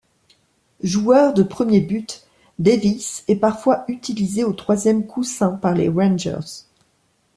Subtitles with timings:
[0.81, 2.25] Joueur de premier but,
[2.57, 6.39] Davis est parfois utilisé au troisième coussin par les Rangers.